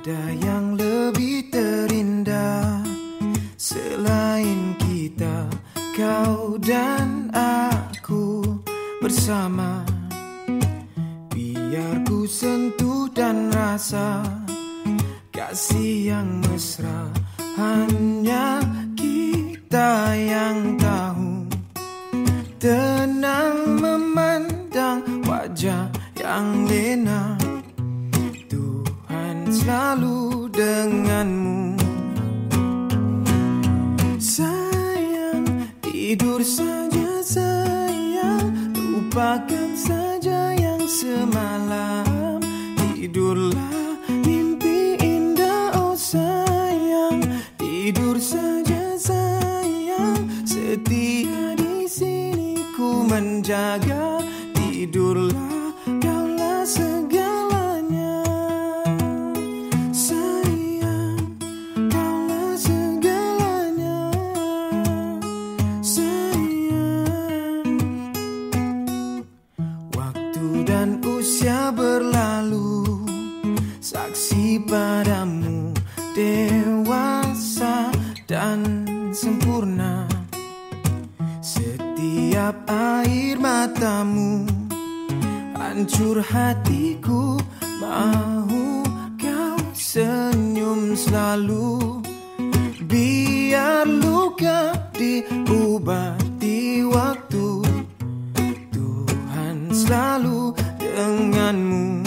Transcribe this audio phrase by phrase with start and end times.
[0.00, 2.80] ada yang lebih terindah
[3.60, 5.44] selain kita,
[5.92, 8.40] kau dan aku
[9.04, 9.84] bersama.
[11.28, 14.24] Biar ku sentuh dan rasa
[15.28, 17.12] kasih yang mesra
[17.60, 18.64] hanya
[18.96, 21.44] kita yang tahu.
[22.56, 27.49] Tenang memandang wajah yang lena
[29.50, 31.74] selalu denganmu.
[34.22, 35.46] Sayang,
[35.82, 38.54] tidur saja sayang.
[38.78, 42.38] Lupakan saja yang semalam.
[42.94, 47.18] Tidurlah mimpi indah oh sayang.
[47.58, 50.30] Tidur saja sayang.
[50.46, 54.22] Setia di sini ku menjaga.
[54.54, 55.59] Tidurlah
[71.20, 73.04] usia berlalu
[73.80, 75.76] Saksi padamu
[76.16, 77.92] Dewasa
[78.24, 80.08] dan sempurna.
[81.44, 84.48] Setiap air matamu
[85.54, 87.36] Hancur hatiku
[87.80, 88.84] Mau
[89.16, 92.00] kau senyum selalu.
[92.84, 97.64] Biar luka diobati waktu.
[98.68, 100.52] Tuhan selalu
[101.00, 102.04] denganmu.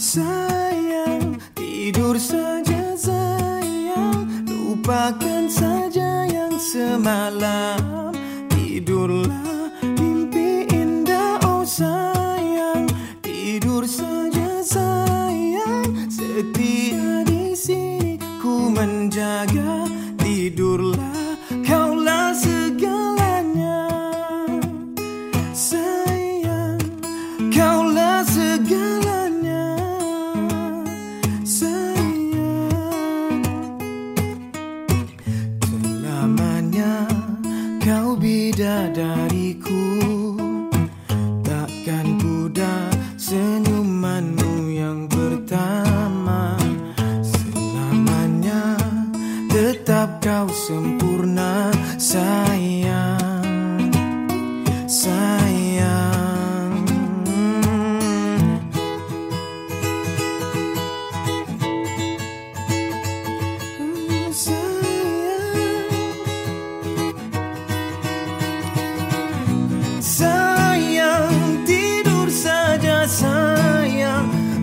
[0.00, 4.26] Sayang, tidur saja sayang.
[4.50, 8.10] Lupakan saja yang semalam.
[8.50, 9.49] Tidurlah
[38.00, 39.84] kau bidadariku
[41.44, 42.88] Takkan pudar
[43.20, 46.56] senyumanmu yang pertama.
[47.20, 48.80] Selamanya
[49.52, 51.29] tetap kau sempurna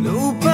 [0.08, 0.47] Nobody